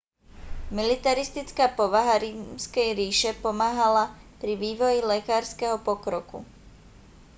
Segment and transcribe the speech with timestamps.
[0.77, 4.05] militaristická povaha rímskej ríše pomáhala
[4.41, 6.39] pri vývoji lekárskeho pokroku